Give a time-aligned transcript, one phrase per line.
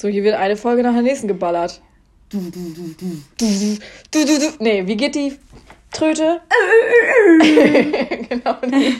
[0.00, 1.82] So, hier wird eine Folge nach der nächsten geballert.
[2.30, 3.22] Du, du, du, du.
[3.36, 3.76] Du,
[4.10, 4.46] du, du, du.
[4.58, 5.36] Nee, wie geht die
[5.92, 6.40] Tröte?
[8.30, 8.54] genau.
[8.64, 8.96] Die.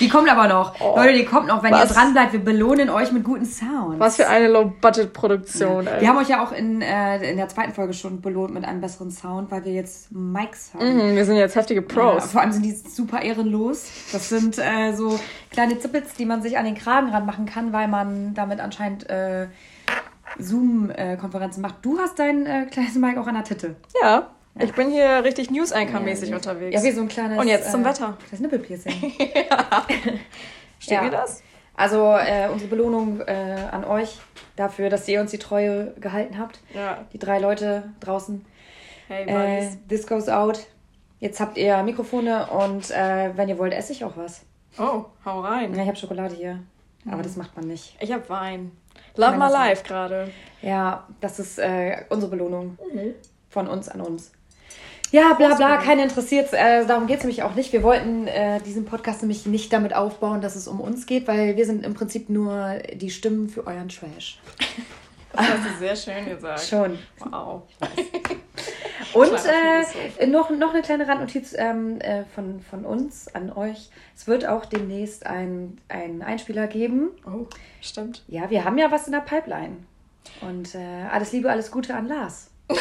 [0.00, 0.78] die kommt aber noch.
[0.78, 1.62] Oh, Leute, die kommt noch.
[1.62, 1.88] Wenn was?
[1.88, 3.98] ihr dran bleibt, wir belohnen euch mit guten Sounds.
[3.98, 6.00] Was für eine Low-Budget-Produktion, ja.
[6.02, 8.82] Wir haben euch ja auch in, äh, in der zweiten Folge schon belohnt mit einem
[8.82, 10.96] besseren Sound, weil wir jetzt Mics haben.
[10.96, 12.24] Mhm, wir sind jetzt heftige Pros.
[12.24, 13.86] Ja, vor allem sind die super ehrenlos.
[14.12, 15.18] Das sind äh, so
[15.50, 19.46] kleine Zippets, die man sich an den Kragen ranmachen kann, weil man damit anscheinend äh,
[20.38, 21.76] Zoom-Konferenzen macht.
[21.82, 23.76] Du hast dein äh, kleines Mic auch an der Titte.
[24.02, 24.30] Ja.
[24.60, 26.74] Ich bin hier richtig News-Anchor-mäßig ja, unterwegs.
[26.74, 27.38] Ja, wie so ein kleines.
[27.38, 28.16] Und jetzt zum äh, Wetter.
[28.30, 28.92] Das Nippelpiercing.
[29.50, 29.86] ja.
[30.78, 31.10] Steht ja.
[31.10, 31.42] das?
[31.74, 34.18] Also äh, unsere Belohnung äh, an euch
[34.56, 36.58] dafür, dass ihr uns die Treue gehalten habt.
[36.74, 37.04] Ja.
[37.12, 38.44] Die drei Leute draußen.
[39.06, 40.66] Hey, äh, this goes out.
[41.20, 44.42] Jetzt habt ihr Mikrofone und äh, wenn ihr wollt, esse ich auch was.
[44.78, 45.74] Oh, hau rein.
[45.74, 46.54] Ja, ich habe Schokolade hier.
[47.04, 47.12] Mhm.
[47.12, 47.96] Aber das macht man nicht.
[48.00, 48.72] Ich habe Wein.
[49.18, 50.30] Love my life gerade.
[50.62, 52.78] Ja, das ist äh, unsere Belohnung.
[52.92, 53.14] Mhm.
[53.50, 54.32] Von uns an uns.
[55.10, 57.72] Ja, bla bla, keiner interessiert äh, Darum geht es nämlich auch nicht.
[57.72, 61.56] Wir wollten äh, diesen Podcast nämlich nicht damit aufbauen, dass es um uns geht, weil
[61.56, 64.38] wir sind im Prinzip nur die Stimmen für euren Trash.
[65.32, 66.60] Das hast du sehr schön gesagt.
[66.60, 66.98] Schon.
[67.18, 67.62] Wow.
[69.12, 73.90] Und äh, noch, noch eine kleine Randnotiz ähm, äh, von, von uns an euch.
[74.16, 77.10] Es wird auch demnächst einen Einspieler geben.
[77.26, 77.46] Oh,
[77.80, 78.22] stimmt.
[78.28, 79.76] Ja, wir haben ja was in der Pipeline.
[80.40, 82.50] Und äh, alles Liebe, alles Gute an Lars.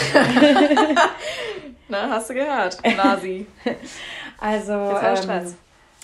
[1.88, 3.45] Na, hast du gehört, Nasi.
[4.39, 5.55] also, ähm,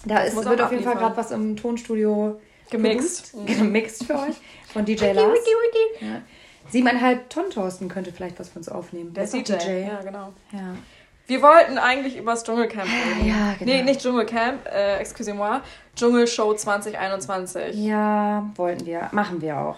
[0.05, 3.33] da ist, wird auf jeden Fall gerade was im Tonstudio gemixt.
[3.45, 4.35] Gemixt für euch
[4.71, 5.39] von DJ Lars.
[5.99, 6.21] Ja.
[6.69, 9.13] Siebeneinhalb Tonnen Thorsten könnte vielleicht was für uns aufnehmen.
[9.13, 9.53] Der, Der DJ.
[9.53, 9.87] DJ.
[9.87, 10.33] Ja, genau.
[10.51, 10.75] Ja.
[11.25, 13.27] Wir wollten eigentlich über das Dschungelcamp reden.
[13.27, 13.71] Ja, genau.
[13.71, 15.61] Nee, nicht Dschungelcamp, äh, excusez-moi.
[15.95, 17.75] Dschungelshow 2021.
[17.75, 19.09] Ja, wollten wir.
[19.11, 19.77] Machen wir auch.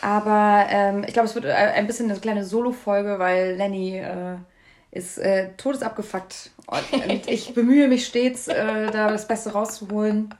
[0.00, 4.36] Aber ähm, ich glaube, es wird äh, ein bisschen eine kleine Solo-Folge, weil Lenny äh,
[4.94, 6.50] ist äh, todesabgefuckt.
[6.66, 6.82] Und
[7.28, 10.32] ich bemühe mich stets, äh, da das Beste rauszuholen.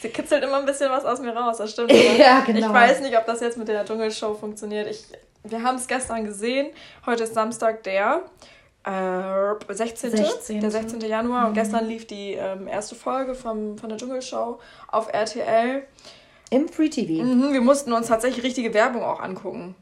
[0.00, 1.92] Sie kitzelt immer ein bisschen was aus mir raus, das stimmt.
[2.18, 2.66] ja, genau.
[2.66, 4.88] Ich weiß nicht, ob das jetzt mit der Dschungelshow funktioniert.
[4.88, 5.04] Ich,
[5.44, 6.68] wir haben es gestern gesehen.
[7.06, 8.22] Heute ist Samstag, der
[8.84, 10.10] äh, 16.
[10.10, 10.60] 16.
[10.60, 11.00] Der 16.
[11.00, 11.42] Januar.
[11.42, 11.48] Mhm.
[11.48, 15.84] Und gestern lief die ähm, erste Folge vom, von der Dschungelshow auf RTL.
[16.50, 17.24] Im Free TV.
[17.24, 19.74] Mhm, wir mussten uns tatsächlich richtige Werbung auch angucken.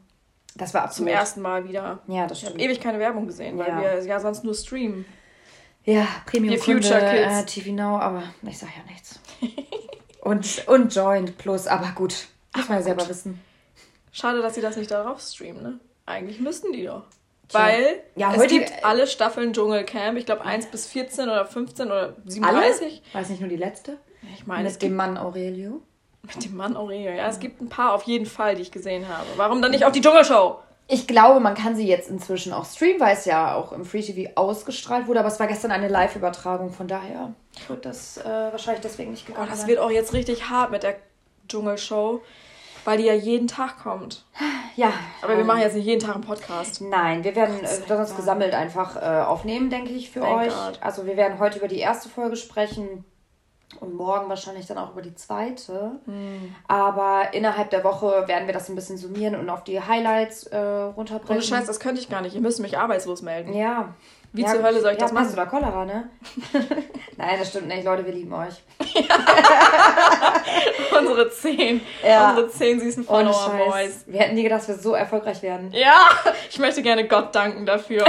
[0.55, 1.09] Das war absolut.
[1.09, 1.99] Zum ersten Mal wieder.
[2.07, 2.55] Ja, das stimmt.
[2.55, 3.81] Ich habe ewig keine Werbung gesehen, weil ja.
[3.81, 5.05] wir ja sonst nur streamen.
[5.83, 7.41] Ja, Premium Kunde, Future Kids.
[7.41, 9.19] Äh, TV Now, aber ich sag ja nichts.
[10.21, 12.27] und, und Joint Plus, aber gut.
[12.55, 13.39] Muss man ja selber wissen.
[14.11, 15.79] Schade, dass sie das nicht darauf streamen, ne?
[16.05, 17.03] Eigentlich müssten die doch.
[17.51, 22.15] Weil ja, es gibt alle Staffeln Dschungelcamp, ich glaube 1 bis 14 oder 15 oder
[22.25, 23.01] 37.
[23.13, 23.23] Alle?
[23.23, 23.97] Es nicht nur die letzte?
[24.33, 25.81] Ich meine, Mit dem Mann Aurelio.
[26.23, 27.27] Mit dem Mann Aurelio, ja.
[27.27, 29.25] Es gibt ein paar auf jeden Fall, die ich gesehen habe.
[29.37, 30.59] Warum dann nicht auch die Dschungelshow?
[30.87, 34.01] Ich glaube, man kann sie jetzt inzwischen auch streamen, weil es ja auch im Free
[34.01, 37.33] TV ausgestrahlt wurde, aber es war gestern eine Live-Übertragung, von daher
[37.69, 39.47] wird das äh, wahrscheinlich deswegen nicht gegangen.
[39.47, 40.95] Oh, das wird auch jetzt richtig hart mit der
[41.47, 42.21] Dschungelshow,
[42.83, 44.25] weil die ja jeden Tag kommt.
[44.75, 44.91] Ja.
[45.21, 46.81] Aber ähm, wir machen jetzt nicht jeden Tag einen Podcast.
[46.81, 50.53] Nein, wir werden äh, uns gesammelt einfach äh, aufnehmen, denke ich, für Thank euch.
[50.53, 50.79] God.
[50.81, 53.05] Also wir werden heute über die erste Folge sprechen
[53.79, 55.99] und morgen wahrscheinlich dann auch über die zweite.
[56.05, 56.55] Mhm.
[56.67, 60.57] Aber innerhalb der Woche werden wir das ein bisschen summieren und auf die Highlights äh,
[60.57, 61.35] runterbrechen.
[61.35, 62.35] Ohne Scheiß, das könnte ich gar nicht.
[62.35, 63.53] Ihr müsst mich arbeitslos melden.
[63.53, 63.93] Ja.
[64.33, 65.25] Wie ja, zur Hölle soll ich ja, das machen?
[65.25, 66.09] Hast du da Cholera, ne?
[67.17, 67.83] Nein, das stimmt nicht.
[67.83, 68.63] Leute, wir lieben euch.
[70.97, 71.81] unsere zehn.
[72.05, 72.29] Ja.
[72.29, 74.05] Unsere zehn süßen Follower-Boys.
[74.07, 75.71] Wir hätten nie gedacht, dass wir so erfolgreich werden.
[75.73, 75.99] Ja,
[76.49, 78.05] ich möchte gerne Gott danken dafür.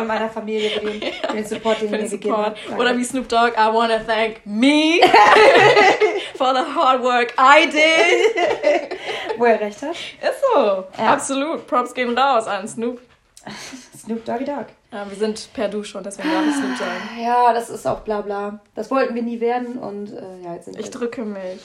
[0.00, 2.54] Und meiner Familie für den, für den Support, den wir gegeben haben.
[2.78, 5.00] Oder wie Snoop Dogg, I wanna thank me
[6.36, 8.98] for the hard work I did.
[9.38, 9.92] Wo er recht hat.
[9.92, 10.84] Ist so.
[10.98, 11.12] Ja.
[11.12, 11.66] Absolut.
[11.66, 13.00] Props gehen raus an Snoop.
[13.98, 14.66] Snoop Doggy Dogg.
[14.92, 17.22] Ja, wir sind per Du schon, deswegen darf ich Snoop sagen.
[17.22, 18.60] Ja, das ist auch bla bla.
[18.74, 20.84] Das wollten wir nie werden und äh, ja, jetzt sind wir.
[20.84, 21.60] Ich drücke mich.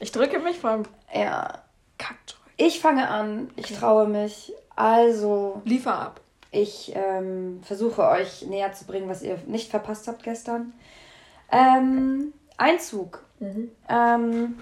[0.00, 0.84] Ich drücke mich allem.
[1.12, 1.58] Ja.
[1.98, 2.38] Kackdrück.
[2.56, 3.50] Ich fange an.
[3.56, 4.52] Ich traue mich.
[4.76, 5.60] Also.
[5.64, 6.20] Liefer ab.
[6.50, 10.72] Ich ähm, versuche euch näher zu bringen, was ihr nicht verpasst habt gestern.
[11.52, 13.22] Ähm, Einzug.
[13.38, 13.70] Mhm.
[13.88, 14.58] Ähm,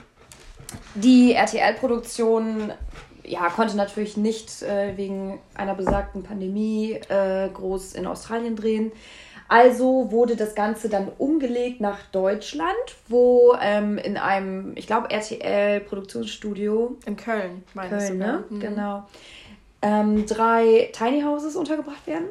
[0.94, 2.72] die RTL-Produktion
[3.24, 8.92] ja, konnte natürlich nicht äh, wegen einer besagten Pandemie äh, groß in Australien drehen.
[9.48, 12.74] Also wurde das Ganze dann umgelegt nach Deutschland,
[13.08, 16.96] wo ähm, in einem, ich glaube, RTL-Produktionsstudio.
[17.06, 18.08] In Köln, meine ich.
[18.08, 18.44] Köln, ne?
[18.50, 18.60] Mhm.
[18.60, 19.04] Genau
[19.86, 22.26] ähm, drei Tiny Houses untergebracht werden.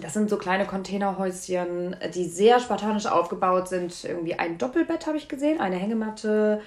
[0.00, 4.04] Das sind so kleine Containerhäuschen, die sehr spartanisch aufgebaut sind.
[4.04, 6.60] Irgendwie ein Doppelbett habe ich gesehen, eine Hängematte,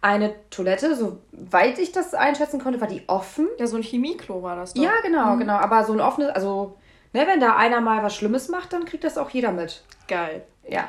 [0.00, 3.48] eine Toilette, soweit ich das einschätzen konnte, war die offen.
[3.58, 4.82] Ja, so ein Chemieklo war das doch.
[4.82, 5.40] Ja, genau, mhm.
[5.40, 5.54] genau.
[5.54, 6.76] Aber so ein offenes, also,
[7.12, 9.84] ne, wenn da einer mal was Schlimmes macht, dann kriegt das auch jeder mit.
[10.08, 10.42] Geil.
[10.68, 10.88] Ja.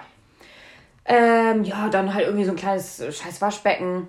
[1.05, 4.07] Ähm, ja, dann halt irgendwie so ein kleines scheiß Waschbecken.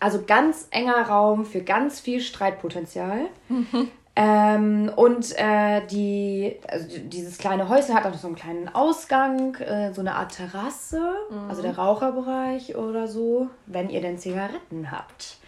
[0.00, 3.26] Also ganz enger Raum für ganz viel Streitpotenzial.
[3.48, 3.90] Mhm.
[4.16, 9.92] Ähm, und äh, die, also dieses kleine Häuschen hat auch so einen kleinen Ausgang, äh,
[9.92, 11.00] so eine Art Terrasse,
[11.30, 11.48] mhm.
[11.50, 15.38] also der Raucherbereich oder so, wenn ihr denn Zigaretten habt.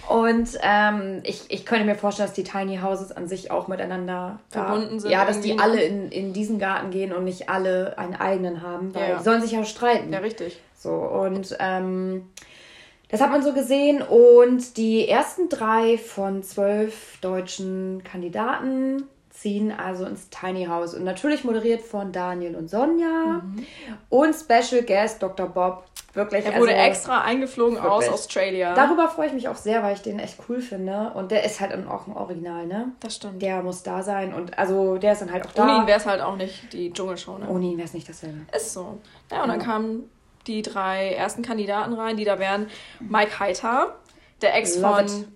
[0.09, 4.39] und ähm, ich, ich könnte mir vorstellen, dass die Tiny Houses an sich auch miteinander
[4.51, 5.11] verbunden da, sind.
[5.11, 8.95] Ja, dass die alle in, in diesen Garten gehen und nicht alle einen eigenen haben,
[8.95, 9.17] weil ja.
[9.17, 10.13] die sollen sich ja streiten.
[10.13, 10.61] Ja, richtig.
[10.81, 12.31] So, und ähm,
[13.11, 14.01] das hat man so gesehen.
[14.01, 20.95] Und die ersten drei von zwölf deutschen Kandidaten ziehen also ins Tiny House.
[20.95, 23.43] Und natürlich moderiert von Daniel und Sonja.
[23.43, 23.67] Mhm.
[24.09, 25.49] Und Special Guest Dr.
[25.49, 25.85] Bob.
[26.15, 26.45] Wirklich.
[26.45, 27.93] Er wurde also, extra eingeflogen wirklich.
[27.93, 28.75] aus Australia.
[28.75, 31.13] Darüber freue ich mich auch sehr, weil ich den echt cool finde.
[31.15, 32.93] Und der ist halt auch ein Original, ne?
[33.01, 33.43] Das stimmt.
[33.43, 34.33] Der muss da sein.
[34.33, 35.63] Und also der ist dann halt auch da.
[35.63, 37.49] Ohne ihn wäre es halt auch nicht die Dschungelshow, ne?
[37.49, 38.39] Ohne ihn wäre es nicht dasselbe.
[38.57, 38.99] Ist so.
[39.31, 39.57] Ja, und ja.
[39.57, 40.03] dann kam
[40.47, 42.69] die drei ersten Kandidaten rein, die da wären
[43.01, 43.97] Mike Heiter,
[44.41, 45.21] der Ex Love von.
[45.23, 45.27] It.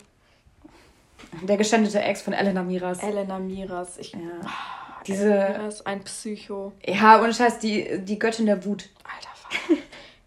[1.49, 3.03] Der geschändete Ex von Elena Miras.
[3.03, 3.99] Elena Miras.
[3.99, 4.19] Ich, ja.
[4.43, 5.29] Oh, Diese.
[5.29, 6.73] Miras, ein Psycho.
[6.85, 8.89] Ja, ohne Scheiß, die, die Göttin der Wut.
[9.05, 9.81] Alter, Vater.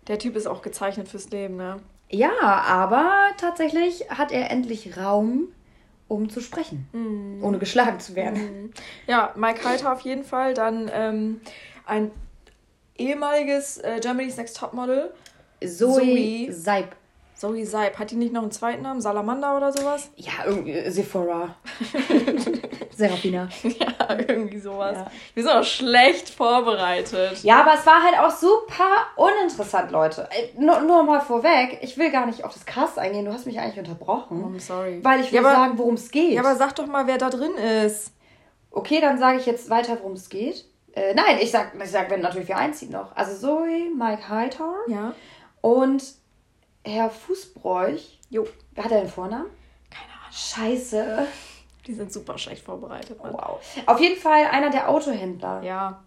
[0.08, 1.78] der Typ ist auch gezeichnet fürs Leben, ne?
[2.10, 5.50] Ja, aber tatsächlich hat er endlich Raum,
[6.08, 6.88] um zu sprechen.
[6.94, 7.44] Mm.
[7.44, 8.68] Ohne geschlagen zu werden.
[8.68, 8.74] Mm.
[9.08, 10.54] Ja, Mike Heiter auf jeden Fall.
[10.54, 11.42] Dann ähm,
[11.86, 12.12] ein
[12.98, 15.12] ehemaliges äh, Germany's Next Topmodel.
[15.62, 16.96] Zoe, Zoe Seib.
[17.36, 18.00] Zoe Seib.
[18.00, 19.02] Hat die nicht noch einen zweiten Namen?
[19.02, 20.10] Salamander oder sowas?
[20.16, 21.56] Ja, irgendwie äh, Sephora.
[22.96, 23.48] Serafina.
[23.80, 24.96] Ja, irgendwie sowas.
[24.96, 25.12] Ja.
[25.34, 27.44] Wir sind auch schlecht vorbereitet.
[27.44, 30.28] Ja, aber es war halt auch super uninteressant, Leute.
[30.32, 33.26] Äh, nur, nur mal vorweg, ich will gar nicht auf das Cast eingehen.
[33.26, 34.44] Du hast mich eigentlich unterbrochen.
[34.44, 35.00] Oh, I'm sorry.
[35.04, 36.34] Weil ich will ja, sagen, worum es geht.
[36.34, 37.56] Ja, aber sag doch mal, wer da drin
[37.86, 38.14] ist.
[38.72, 40.66] Okay, dann sage ich jetzt weiter, worum es geht.
[40.98, 43.16] Äh, nein, ich sag, ich sag, wenn natürlich wer einzieht noch.
[43.16, 44.80] Also Zoe, Mike Hightower.
[44.88, 45.14] Ja.
[45.62, 46.04] Und
[46.84, 48.20] Herr Fußbräuch.
[48.32, 48.48] Jo.
[48.72, 49.46] Wer hat er den Vornamen?
[49.92, 50.32] Keine Ahnung.
[50.32, 51.28] Scheiße.
[51.86, 53.22] Die sind super schlecht vorbereitet.
[53.22, 53.32] Mann.
[53.32, 53.60] Wow.
[53.86, 55.62] Auf jeden Fall einer der Autohändler.
[55.62, 56.04] Ja.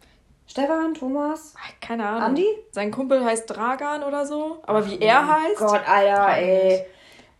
[0.49, 1.55] Stefan, Thomas?
[1.81, 2.23] Keine Ahnung.
[2.23, 2.47] Andi?
[2.73, 4.59] Sein Kumpel heißt Dragan oder so.
[4.65, 5.59] Aber wie er heißt?
[5.59, 6.85] Gott, Alter, ey.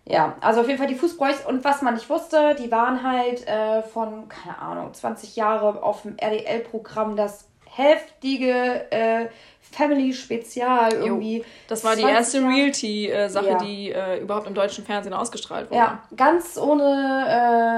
[0.07, 1.47] Ja, also auf jeden Fall die Fußbräuchs.
[1.47, 6.03] Und was man nicht wusste, die waren halt äh, von, keine Ahnung, 20 Jahre auf
[6.03, 9.29] dem RDL-Programm das heftige äh,
[9.73, 11.39] Family-Spezial irgendwie.
[11.39, 13.59] Jo, das war die erste Realty-Sache, ja.
[13.59, 15.79] die äh, überhaupt im deutschen Fernsehen ausgestrahlt wurde.
[15.79, 17.27] Ja, ganz ohne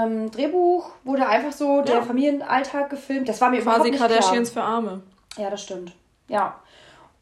[0.07, 1.83] ähm, Drehbuch wurde einfach so ja.
[1.83, 3.29] der Familienalltag gefilmt.
[3.29, 5.03] Das war mir Quasi überhaupt nicht Kardashians für Arme.
[5.37, 5.93] Ja, das stimmt.
[6.29, 6.57] Ja.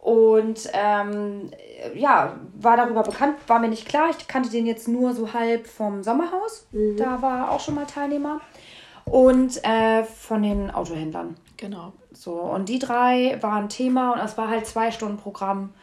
[0.01, 1.51] Und ähm,
[1.95, 4.09] ja, war darüber bekannt, war mir nicht klar.
[4.11, 6.67] Ich kannte den jetzt nur so halb vom Sommerhaus.
[6.73, 6.97] Mhm.
[6.97, 8.41] Da war auch schon mal Teilnehmer.
[9.05, 11.37] Und äh, von den Autohändlern.
[11.57, 11.93] Genau.
[12.13, 15.75] So, und die drei waren Thema und es war halt zwei Stunden Programm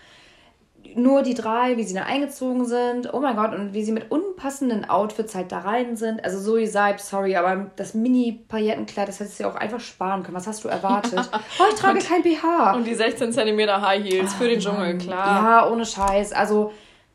[0.96, 3.14] nur die drei, wie sie da eingezogen sind.
[3.14, 6.24] Oh mein Gott, und wie sie mit unpassenden Outfits halt da rein sind.
[6.24, 10.36] Also Zoe Seib, sorry, aber das Mini-Paillettenkleid, das hättest du ja auch einfach sparen können.
[10.36, 11.30] Was hast du erwartet?
[11.60, 12.74] oh, ich trage und, kein BH.
[12.76, 15.44] Und die 16 cm High Heels für den Dschungel, klar.
[15.44, 16.34] Ja, ohne Scheiß.
[16.34, 16.72] Also,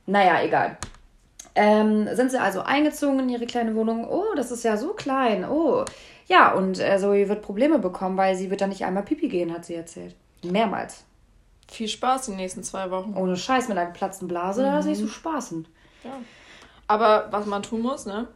[0.06, 0.78] naja, egal.
[1.54, 4.08] Ähm, sind sie also eingezogen in ihre kleine Wohnung?
[4.08, 5.44] Oh, das ist ja so klein.
[5.48, 5.84] Oh.
[6.26, 9.52] Ja, und äh, Zoe wird Probleme bekommen, weil sie wird dann nicht einmal Pipi gehen,
[9.52, 10.14] hat sie erzählt.
[10.42, 11.04] Mehrmals.
[11.68, 13.14] Viel Spaß die nächsten zwei Wochen.
[13.16, 14.66] Ohne Scheiß mit einer geplatzten Blase, mhm.
[14.66, 15.68] da ist nicht so spaßend.
[16.04, 16.10] Ja.
[16.88, 18.28] Aber was man tun muss, ne?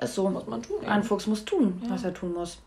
[0.00, 0.28] Ist so.
[0.28, 0.84] Muss man tun.
[0.86, 1.90] Ein Fuchs muss tun, ja.
[1.90, 2.58] was er tun muss.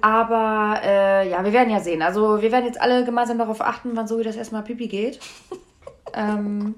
[0.00, 2.02] Aber äh, ja, wir werden ja sehen.
[2.02, 5.20] Also wir werden jetzt alle gemeinsam darauf achten, wann so wie das erstmal Pipi geht.
[6.14, 6.74] ähm.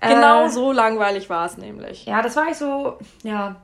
[0.00, 2.06] genau äh, so langweilig war es nämlich.
[2.06, 3.56] Ja, das war ich so, ja,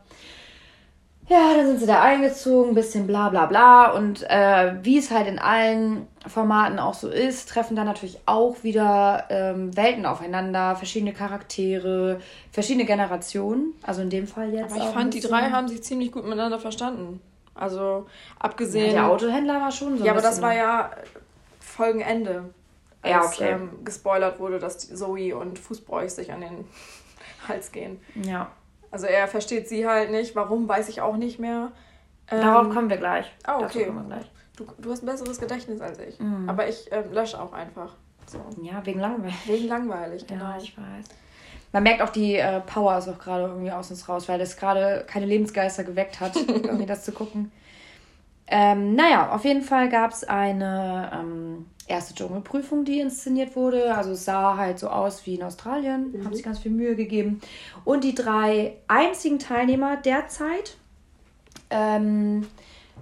[1.31, 3.93] ja, dann sind sie da eingezogen, bisschen bla bla bla.
[3.93, 8.65] Und äh, wie es halt in allen Formaten auch so ist, treffen da natürlich auch
[8.65, 12.21] wieder ähm, Welten aufeinander, verschiedene Charaktere,
[12.51, 13.75] verschiedene Generationen.
[13.85, 14.75] Also in dem Fall jetzt.
[14.75, 17.21] Aber ich fand, die drei haben sich ziemlich gut miteinander verstanden.
[17.55, 18.09] Also
[18.41, 18.87] abgesehen.
[18.87, 20.05] Ja, der Autohändler war schon so.
[20.05, 20.91] Ja, aber das war ja
[21.61, 22.51] Folgenende.
[23.03, 23.51] Als, ja, okay.
[23.53, 26.65] Ähm, gespoilert wurde, dass Zoe und Fußbräuch sich an den
[27.49, 28.01] Hals gehen.
[28.15, 28.51] Ja.
[28.91, 30.35] Also er versteht sie halt nicht.
[30.35, 31.73] Warum, weiß ich auch nicht mehr.
[32.31, 33.31] Ähm, Darauf kommen wir gleich.
[33.47, 33.91] Oh, okay.
[34.07, 34.31] Gleich.
[34.57, 36.19] Du, du hast ein besseres Gedächtnis als ich.
[36.19, 36.49] Mhm.
[36.49, 37.95] Aber ich äh, lösche auch einfach.
[38.27, 38.39] So.
[38.63, 39.35] Ja, wegen langweilig.
[39.47, 40.45] Wegen langweilig, genau.
[40.45, 41.07] Ja, ich weiß.
[41.73, 44.57] Man merkt auch, die äh, Power ist auch gerade irgendwie aus uns raus, weil das
[44.57, 47.53] gerade keine Lebensgeister geweckt hat, irgendwie das zu gucken.
[48.49, 53.95] Ähm, naja, auf jeden Fall gab es eine ähm, erste Dschungelprüfung, die inszeniert wurde.
[53.95, 56.25] Also es sah halt so aus wie in Australien, mhm.
[56.25, 57.41] haben sich ganz viel Mühe gegeben.
[57.85, 60.77] Und die drei einzigen Teilnehmer derzeit
[61.69, 62.47] ähm,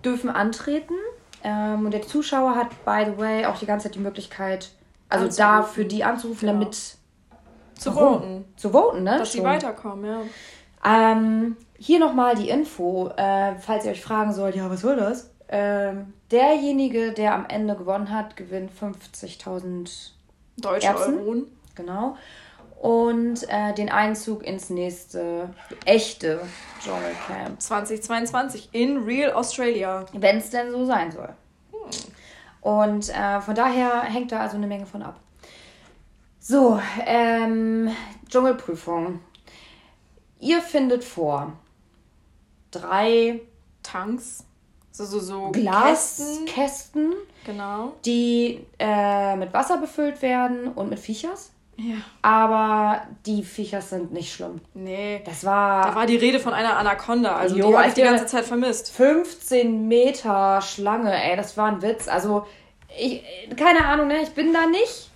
[0.04, 0.95] dürfen antreten.
[1.45, 4.73] Ähm, und der Zuschauer hat, by the way, auch die ganze Zeit die Möglichkeit,
[5.09, 5.52] also anzurufen.
[5.54, 6.52] da für die anzurufen, genau.
[6.61, 6.99] damit
[7.75, 8.45] zu voten.
[8.57, 9.18] Zu voten, ne?
[9.18, 10.21] Dass sie weiterkommen, ja.
[10.85, 15.30] Ähm, hier nochmal die Info, äh, falls ihr euch fragen sollt, ja, was soll das?
[15.49, 20.11] Ähm, derjenige, der am Ende gewonnen hat, gewinnt 50.000
[20.59, 21.19] Deutsche Erbsen.
[21.19, 21.47] Euronen.
[21.75, 22.17] Genau.
[22.81, 25.50] Und äh, den Einzug ins nächste
[25.85, 26.40] echte
[26.81, 27.61] Dschungelcamp.
[27.61, 30.07] 2022 in Real Australia.
[30.12, 31.31] Wenn es denn so sein soll.
[31.73, 31.90] Hm.
[32.61, 35.19] Und äh, von daher hängt da also eine Menge von ab.
[36.40, 37.90] So, ähm,
[38.28, 39.21] Dschungelprüfung.
[40.40, 41.52] Ihr findet vor
[42.71, 43.40] drei
[43.83, 44.45] Tanks
[44.99, 47.14] so, so, so Glaskästen,
[47.47, 47.93] genau.
[48.05, 51.52] die äh, mit Wasser befüllt werden und mit Viechers.
[51.76, 51.95] Ja.
[52.23, 54.61] Aber die Viechers sind nicht schlimm.
[54.75, 55.23] Nee.
[55.25, 55.87] Das war.
[55.87, 58.45] Da war die Rede von einer Anaconda, also jo, die habe ich die ganze Zeit
[58.45, 58.90] vermisst.
[58.90, 62.09] 15 Meter Schlange, ey, das war ein Witz.
[62.09, 62.45] Also,
[62.99, 63.23] ich,
[63.57, 64.23] keine Ahnung, ne?
[64.23, 65.11] Ich bin da nicht.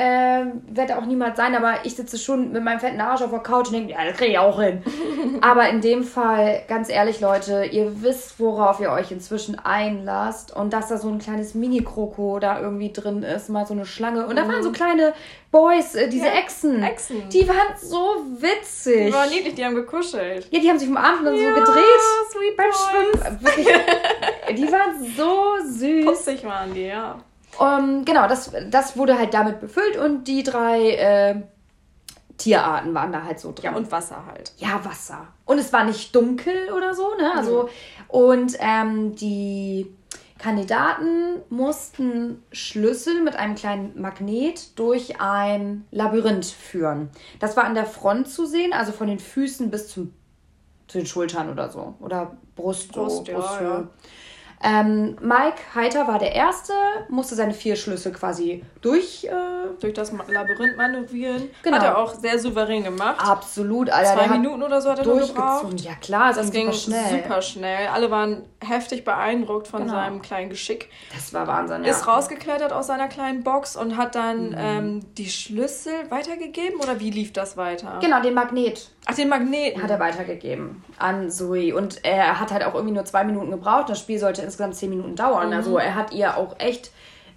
[0.00, 3.40] Ähm, werde auch niemals sein, aber ich sitze schon mit meinem fetten Arsch auf der
[3.40, 4.82] Couch und denke, ja, das kriege ich auch hin.
[5.40, 10.72] aber in dem Fall, ganz ehrlich, Leute, ihr wisst, worauf ihr euch inzwischen einlasst und
[10.72, 14.26] dass da so ein kleines Mini-Kroko da irgendwie drin ist, mal so eine Schlange.
[14.26, 14.74] Und da waren so mhm.
[14.74, 15.14] kleine
[15.50, 16.82] Boys, äh, diese ja, Echsen.
[16.82, 17.28] Echsen.
[17.30, 19.06] Die waren so witzig.
[19.06, 20.46] Die waren niedlich, die haben gekuschelt.
[20.52, 21.84] Ja, die haben sich umarmt und ja, so gedreht.
[22.30, 22.86] Sweet beim boys.
[22.86, 23.40] Schwimmen.
[23.42, 23.66] Wirklich,
[24.56, 26.04] die waren so süß.
[26.04, 27.18] Putzig waren die, ja.
[27.58, 31.42] Um, ähm, genau, das, das wurde halt damit befüllt und die drei äh,
[32.36, 33.72] Tierarten waren da halt so drin.
[33.72, 34.52] Ja, und Wasser halt.
[34.58, 35.26] Ja, Wasser.
[35.44, 37.32] Und es war nicht dunkel oder so, ne?
[37.34, 37.68] Also, mhm.
[38.08, 39.92] und ähm, die
[40.38, 47.10] Kandidaten mussten Schlüssel mit einem kleinen Magnet durch ein Labyrinth führen.
[47.40, 50.14] Das war an der Front zu sehen, also von den Füßen bis zum,
[50.86, 51.96] zu den Schultern oder so.
[51.98, 53.88] Oder Brust, Brust, so, Brust ja, ja.
[54.62, 56.72] Ähm, Mike Heiter war der Erste,
[57.08, 59.24] musste seine vier Schlüssel quasi durch...
[59.24, 61.50] Äh, durch das Labyrinth manövrieren.
[61.62, 61.76] Genau.
[61.76, 63.20] Hat er auch sehr souverän gemacht.
[63.20, 64.14] Absolut, Alter.
[64.14, 65.76] Zwei Minuten oder so hat er durchgezogen.
[65.78, 67.22] Ja klar, das ging super schnell.
[67.22, 67.88] super schnell.
[67.88, 69.94] Alle waren heftig beeindruckt von genau.
[69.94, 70.90] seinem kleinen Geschick.
[71.14, 71.90] Das war Wahnsinn, ja.
[71.90, 74.56] Ist rausgeklettert aus seiner kleinen Box und hat dann mhm.
[74.58, 77.98] ähm, die Schlüssel weitergegeben oder wie lief das weiter?
[78.00, 78.90] Genau, den Magnet.
[79.10, 79.82] Ach, den Magneten.
[79.82, 81.74] Hat er weitergegeben an Zoe.
[81.74, 83.88] Und er hat halt auch irgendwie nur zwei Minuten gebraucht.
[83.88, 85.48] Das Spiel sollte insgesamt zehn Minuten dauern.
[85.48, 85.54] Mhm.
[85.54, 86.90] Also er hat ihr auch echt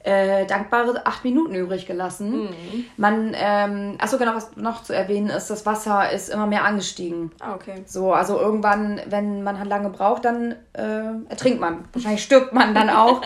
[0.03, 2.41] äh, dankbare acht Minuten übrig gelassen.
[2.41, 2.85] Mhm.
[2.97, 7.31] Man, ähm, achso, genau, was noch zu erwähnen ist, das Wasser ist immer mehr angestiegen.
[7.39, 7.83] Ah, okay.
[7.85, 11.85] So, also irgendwann, wenn man halt lange braucht, dann äh, ertrinkt man.
[11.93, 13.21] Wahrscheinlich stirbt man dann auch.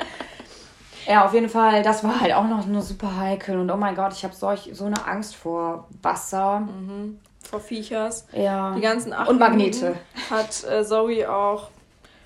[1.08, 3.58] ja, auf jeden Fall, das war halt auch noch nur super heikel.
[3.58, 6.60] Und oh mein Gott, ich habe solch so eine Angst vor Wasser.
[6.60, 8.28] Mhm vor Viechers.
[8.34, 8.74] Ja.
[8.76, 9.96] Die ganzen acht Und Magnete.
[10.30, 11.70] hat äh, Zoe auch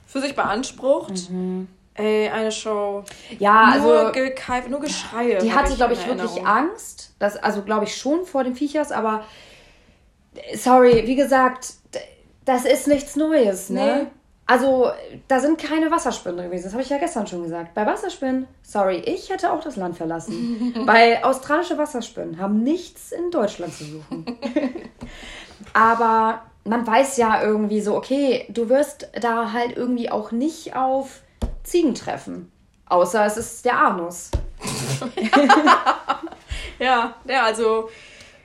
[0.05, 1.29] für sich beansprucht.
[1.29, 1.67] Mhm.
[1.93, 3.03] Ey, eine Show.
[3.39, 4.67] Ja, nur also.
[4.69, 5.39] Nur Geschreie.
[5.39, 7.13] Die hatte, glaube ich, wirklich Angst.
[7.19, 9.25] Das, also, glaube ich, schon vor den Viechers, aber.
[10.55, 11.73] Sorry, wie gesagt,
[12.45, 14.03] das ist nichts Neues, ne?
[14.03, 14.18] Nee.
[14.49, 14.91] Also,
[15.27, 16.63] da sind keine Wasserspinnen gewesen.
[16.63, 17.75] Das habe ich ja gestern schon gesagt.
[17.75, 20.73] Bei Wasserspinnen, sorry, ich hätte auch das Land verlassen.
[20.87, 24.25] Weil australische Wasserspinnen haben nichts in Deutschland zu suchen.
[25.73, 31.21] Aber man weiß ja irgendwie so, okay, du wirst da halt irgendwie auch nicht auf
[31.61, 32.51] Ziegen treffen.
[32.87, 34.31] Außer es ist der Anus.
[36.79, 37.91] ja, ja, also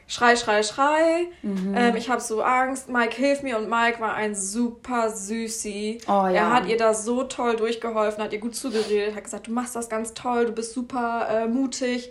[0.07, 1.27] Schrei, Schrei, Schrei.
[1.43, 1.75] Mhm.
[1.77, 2.89] Ähm, ich habe so Angst.
[2.89, 3.59] Mike, hilf mir.
[3.59, 5.99] Und Mike war ein super Süßi.
[6.07, 6.31] Oh, ja.
[6.31, 9.75] Er hat ihr da so toll durchgeholfen, hat ihr gut zugeredet, hat gesagt, du machst
[9.75, 12.11] das ganz toll, du bist super äh, mutig.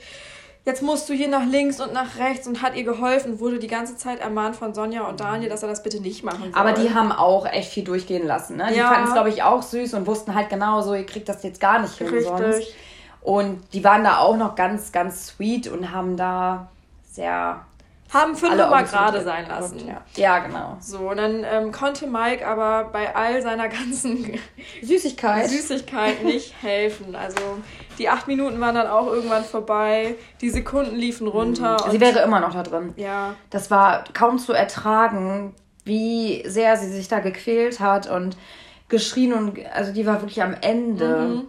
[0.66, 3.68] Jetzt musst du hier nach links und nach rechts und hat ihr geholfen, wurde die
[3.68, 6.54] ganze Zeit ermahnt von Sonja und Daniel, dass er das bitte nicht machen soll.
[6.54, 8.56] Aber die haben auch echt viel durchgehen lassen.
[8.56, 8.68] Ne?
[8.72, 8.88] Die ja.
[8.88, 11.60] fanden es, glaube ich, auch süß und wussten halt genau so, ihr kriegt das jetzt
[11.60, 12.28] gar nicht hin Richtig.
[12.28, 12.74] sonst.
[13.20, 16.70] Und die waren da auch noch ganz, ganz sweet und haben da
[17.12, 17.66] sehr
[18.14, 19.88] haben fünf mal gerade sein lassen.
[19.88, 20.02] Ja.
[20.16, 20.40] ja.
[20.40, 20.78] genau.
[20.80, 24.40] So, und dann ähm, konnte Mike aber bei all seiner ganzen
[24.82, 25.50] Süßigkeit.
[25.50, 27.16] Süßigkeit nicht helfen.
[27.16, 27.40] Also
[27.98, 30.16] die acht Minuten waren dann auch irgendwann vorbei.
[30.42, 31.78] Die Sekunden liefen runter.
[31.86, 31.92] Mhm.
[31.92, 32.94] Sie wäre immer noch da drin.
[32.98, 33.36] Ja.
[33.50, 38.38] Das war kaum zu ertragen, wie sehr sie sich da gequält hat und
[38.90, 41.18] geschrien und also die war wirklich am Ende.
[41.18, 41.48] Mhm.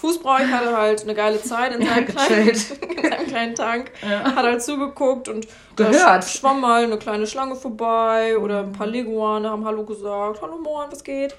[0.00, 3.90] Fußbräuch hatte halt eine geile Zeit in seinem, kleinen, in seinem kleinen Tank.
[4.02, 4.24] Ja.
[4.34, 6.24] Hat halt zugeguckt und gehört.
[6.24, 10.40] schwamm mal eine kleine Schlange vorbei oder ein paar Leguane haben Hallo gesagt.
[10.40, 11.34] Hallo Moin, was geht?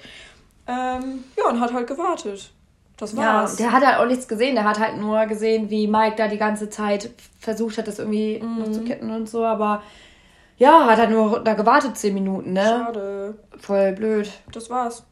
[0.68, 2.52] Ähm, ja, und hat halt gewartet.
[2.96, 3.58] Das war's.
[3.58, 4.54] Ja, der hat halt auch nichts gesehen.
[4.54, 8.40] Der hat halt nur gesehen, wie Mike da die ganze Zeit versucht hat, das irgendwie
[8.40, 8.58] mhm.
[8.60, 9.44] noch zu kitten und so.
[9.44, 9.82] Aber
[10.56, 12.62] ja, hat halt nur da gewartet zehn Minuten, ne?
[12.62, 13.34] Schade.
[13.58, 14.30] Voll blöd.
[14.52, 15.02] Das war's.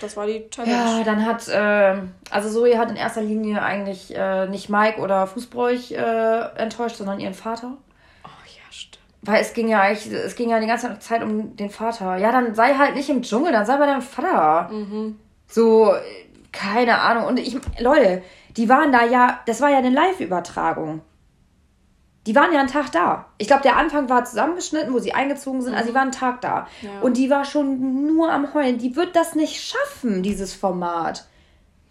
[0.00, 0.72] Das war die Challenge.
[0.72, 1.96] Ja, dann hat, äh,
[2.30, 7.20] also Zoe hat in erster Linie eigentlich äh, nicht Mike oder Fußbräuch äh, enttäuscht, sondern
[7.20, 7.72] ihren Vater.
[8.24, 8.98] Oh ja, stimmt.
[9.22, 12.16] Weil es ging ja eigentlich, es ging ja die ganze Zeit um den Vater.
[12.16, 14.72] Ja, dann sei halt nicht im Dschungel, dann sei bei deinem Vater.
[14.72, 15.18] Mhm.
[15.46, 15.94] So,
[16.50, 17.26] keine Ahnung.
[17.26, 18.22] Und ich, Leute,
[18.56, 21.00] die waren da ja, das war ja eine Live-Übertragung.
[22.26, 23.26] Die waren ja einen Tag da.
[23.38, 25.72] Ich glaube, der Anfang war zusammengeschnitten, wo sie eingezogen sind.
[25.72, 25.78] Mhm.
[25.78, 26.68] Also, sie waren einen Tag da.
[26.80, 27.00] Ja.
[27.00, 28.78] Und die war schon nur am Heulen.
[28.78, 31.26] Die wird das nicht schaffen, dieses Format.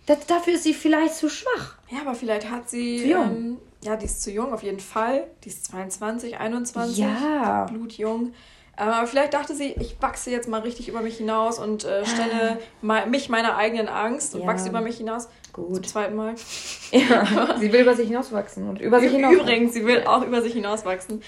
[0.05, 1.75] Das, dafür ist sie vielleicht zu schwach.
[1.89, 3.01] Ja, aber vielleicht hat sie.
[3.01, 3.23] Zu jung.
[3.23, 5.27] Ähm, ja, die ist zu jung, auf jeden Fall.
[5.43, 6.97] Die ist 22, 21.
[6.97, 7.65] Ja.
[7.65, 8.33] Blutjung.
[8.77, 12.57] Aber vielleicht dachte sie, ich wachse jetzt mal richtig über mich hinaus und äh, stelle
[12.87, 13.05] ah.
[13.05, 14.47] mich meiner eigenen Angst und ja.
[14.47, 15.27] wachse über mich hinaus.
[15.53, 15.75] Gut.
[15.75, 16.35] Zum zweiten Mal.
[16.91, 19.33] Ja, sie will über sich hinauswachsen und über sich hinaus.
[19.33, 21.21] Übrigens, sie will auch über sich hinauswachsen.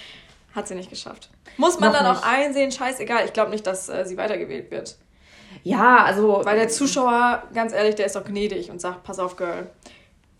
[0.53, 1.29] Hat sie nicht geschafft.
[1.57, 2.21] Muss man Noch dann nicht.
[2.21, 3.25] auch einsehen, scheißegal.
[3.25, 4.97] Ich glaube nicht, dass äh, sie weitergewählt wird.
[5.63, 6.41] Ja, also.
[6.43, 9.69] Weil der Zuschauer, ganz ehrlich, der ist doch gnädig und sagt, pass auf, Girl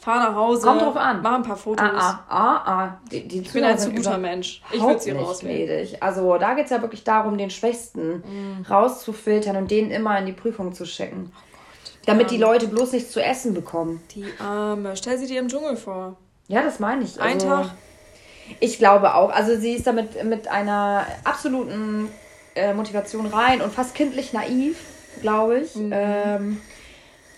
[0.04, 0.68] fahr nach Hause.
[0.68, 1.22] Kommt drauf an.
[1.22, 1.86] Mach ein paar Fotos.
[1.86, 2.98] Ah, ah, ah, ah.
[3.12, 4.62] Die, die ich bin ein zu guter Mensch.
[4.72, 5.88] Ich würde sie rauswählen.
[6.00, 8.66] Also da geht es ja wirklich darum, den Schwächsten mm.
[8.70, 11.32] rauszufiltern und den immer in die Prüfung zu schicken.
[11.32, 14.04] Oh Gott, damit die Leute bloß nichts zu essen bekommen.
[14.14, 14.96] Die Arme.
[14.98, 16.18] Stell sie dir im Dschungel vor.
[16.48, 17.22] Ja, das meine ich.
[17.22, 17.72] Also, ein Tag.
[18.60, 19.32] Ich glaube auch.
[19.32, 22.10] Also sie ist damit mit einer absoluten
[22.56, 24.78] äh, Motivation rein und fast kindlich naiv,
[25.22, 25.76] glaube ich.
[25.76, 25.92] Mhm.
[25.94, 26.62] Ähm,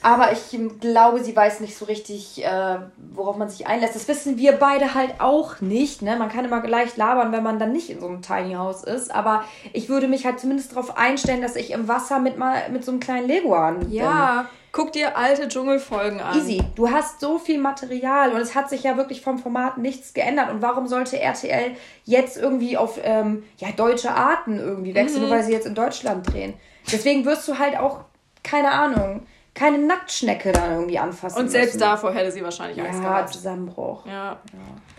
[0.02, 2.78] aber ich glaube, sie weiß nicht so richtig, äh,
[3.14, 3.96] worauf man sich einlässt.
[3.96, 6.04] Das wissen wir beide halt auch nicht.
[6.04, 6.16] Ne?
[6.16, 9.14] Man kann immer leicht labern, wenn man dann nicht in so einem Tiny House ist.
[9.14, 12.86] Aber ich würde mich halt zumindest darauf einstellen, dass ich im Wasser mit, mal, mit
[12.86, 13.92] so einem kleinen Leguan bin.
[13.92, 16.38] Ja, guck dir alte Dschungelfolgen an.
[16.38, 16.62] Easy.
[16.76, 20.52] Du hast so viel Material und es hat sich ja wirklich vom Format nichts geändert.
[20.52, 21.72] Und warum sollte RTL
[22.04, 25.30] jetzt irgendwie auf ähm, ja, deutsche Arten irgendwie wechseln, mhm.
[25.30, 26.54] nur weil sie jetzt in Deutschland drehen?
[26.92, 28.02] Deswegen wirst du halt auch,
[28.44, 31.80] keine Ahnung keine Nacktschnecke da irgendwie anfassen Und selbst müssen.
[31.80, 33.34] davor hätte sie wahrscheinlich Angst ja, gehabt.
[33.34, 34.06] Zusammenbruch.
[34.06, 34.40] Ja.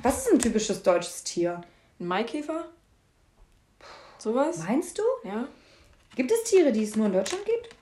[0.03, 1.61] Was ist ein typisches deutsches Tier?
[2.01, 2.65] Ein Maikäfer?
[4.19, 4.59] Sowas?
[4.67, 5.03] Meinst du?
[5.29, 5.47] Ja.
[6.17, 7.77] Gibt es Tiere, die es nur in Deutschland gibt?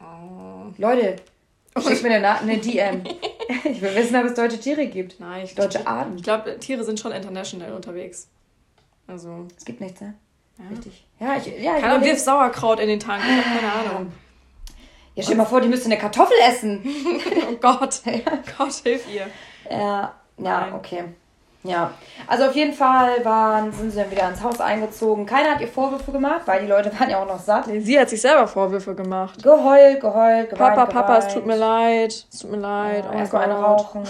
[0.00, 0.72] Oh.
[0.78, 1.16] Leute,
[1.80, 3.04] schick mir eine, eine DM.
[3.64, 5.20] ich will wissen, ob es deutsche Tiere gibt.
[5.20, 6.16] Nein, ich Deutsche Arten.
[6.16, 8.28] Ich glaube, Tiere sind schon international unterwegs.
[9.06, 9.46] Also.
[9.56, 10.14] Es gibt nichts, ne?
[10.58, 10.64] Ja.
[10.70, 11.06] Richtig.
[11.20, 13.22] Ja, ich, ja, ich Keiner wirft Sauerkraut in den Tank.
[13.22, 14.12] Ich habe keine Ahnung.
[15.14, 16.82] Ja, stell dir mal vor, die müsste eine Kartoffel essen.
[17.50, 18.00] oh Gott.
[18.58, 19.26] Gott, hilf ihr.
[19.70, 21.04] Ja, ja, okay.
[21.64, 21.92] Ja,
[22.26, 25.26] also auf jeden Fall waren, sind sie dann wieder ins Haus eingezogen.
[25.26, 27.66] Keiner hat ihr Vorwürfe gemacht, weil die Leute waren ja auch noch satt.
[27.66, 29.40] Sie hat sich selber Vorwürfe gemacht.
[29.42, 32.26] Geheult, geheult, geweint, Papa, Papa, es tut mir leid.
[32.32, 33.04] Es tut mir leid.
[33.04, 34.02] Ja, oh erstmal eine rauchen.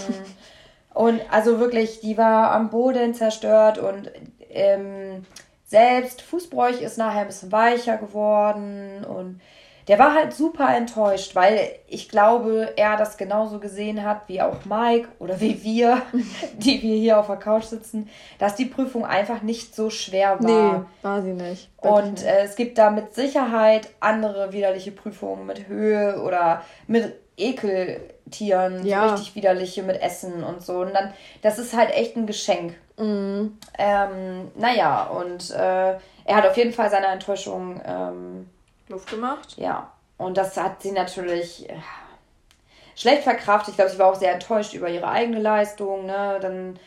[0.95, 4.11] und also wirklich, die war am Boden zerstört und
[4.49, 5.27] ähm,
[5.67, 9.43] selbst Fußbräuch ist nachher ein bisschen weicher geworden und
[9.88, 14.64] der war halt super enttäuscht, weil ich glaube, er das genauso gesehen hat wie auch
[14.64, 16.03] Mike oder wie wir,
[16.59, 20.79] die wir hier auf der Couch sitzen, dass die Prüfung einfach nicht so schwer war.
[20.79, 21.68] Nee, war sie nicht.
[21.79, 28.85] Und äh, es gibt da mit Sicherheit andere widerliche Prüfungen mit Höhe oder mit Ekeltieren,
[28.87, 29.09] ja.
[29.09, 30.81] so richtig widerliche mit Essen und so.
[30.81, 32.75] Und dann, das ist halt echt ein Geschenk.
[32.99, 33.59] Mhm.
[33.79, 37.81] Ähm, naja, und äh, er hat auf jeden Fall seine Enttäuschung.
[37.85, 38.49] Ähm,
[38.92, 39.57] Luft gemacht.
[39.57, 39.92] Ja.
[40.18, 41.74] Und das hat sie natürlich äh,
[42.94, 43.70] schlecht verkraftet.
[43.70, 46.07] Ich glaube, sie war auch sehr enttäuscht über ihre eigene Leistung.
[46.07, 46.38] Ne?
[46.40, 46.78] Dann,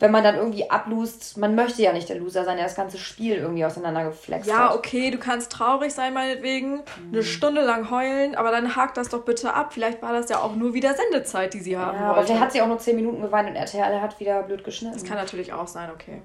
[0.00, 2.98] wenn man dann irgendwie ablust, man möchte ja nicht der Loser sein, der das ganze
[2.98, 4.70] Spiel irgendwie auseinandergeflext ja, hat.
[4.70, 7.12] Ja, okay, du kannst traurig sein, meinetwegen, mhm.
[7.12, 9.72] eine Stunde lang heulen, aber dann hakt das doch bitte ab.
[9.72, 12.18] Vielleicht war das ja auch nur wieder Sendezeit, die sie haben ja, wollte.
[12.18, 14.94] Aber der hat sie auch nur 10 Minuten geweint und RTL hat wieder blöd geschnitten.
[14.94, 16.22] Das kann natürlich auch sein, okay.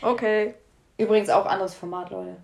[0.00, 0.54] Okay.
[0.96, 2.36] Übrigens auch anderes Format, Leute.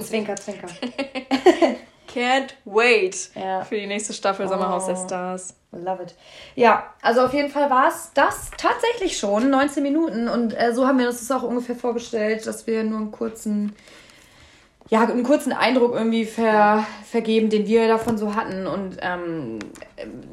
[0.00, 0.68] Zwinker, zwinker.
[2.12, 3.64] Can't wait ja.
[3.64, 5.54] für die nächste Staffel Sommerhaus der oh, Stars.
[5.72, 6.14] Love it.
[6.54, 10.28] Ja, also auf jeden Fall war es das tatsächlich schon, 19 Minuten.
[10.28, 13.74] Und äh, so haben wir uns das auch ungefähr vorgestellt, dass wir nur einen kurzen,
[14.90, 18.66] ja, einen kurzen Eindruck irgendwie ver, vergeben, den wir davon so hatten.
[18.66, 19.60] Und ähm,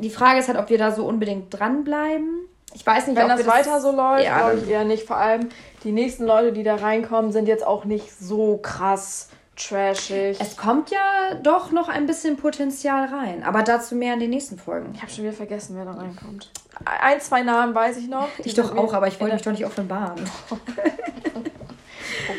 [0.02, 2.49] die Frage ist halt, ob wir da so unbedingt dranbleiben.
[2.74, 5.08] Ich weiß nicht, wenn das weiter so läuft, ja, glaube ich eher nicht.
[5.08, 5.50] Vor allem
[5.84, 9.30] die nächsten Leute, die da reinkommen, sind jetzt auch nicht so krass
[9.60, 10.38] trashig.
[10.40, 14.58] Es kommt ja doch noch ein bisschen Potenzial rein, aber dazu mehr in den nächsten
[14.58, 14.94] Folgen.
[14.94, 16.50] Ich habe schon wieder vergessen, wer da reinkommt.
[16.86, 18.30] Ein, zwei Namen weiß ich noch.
[18.44, 20.20] Ich doch auch, aber ich wollte mich doch nicht offenbaren.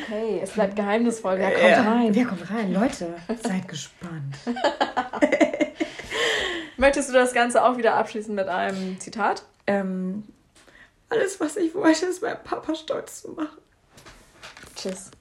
[0.03, 1.39] okay, es bleibt geheimnisvoll.
[1.39, 1.83] Wer kommt ja.
[1.83, 2.15] rein?
[2.15, 2.73] Wer kommt rein?
[2.73, 4.37] Leute, seid gespannt.
[6.79, 9.43] Möchtest du das Ganze auch wieder abschließen mit einem Zitat?
[9.71, 10.25] Ähm,
[11.09, 13.59] alles, was ich wollte, ist meinem Papa stolz zu machen.
[14.75, 15.13] Tschüss.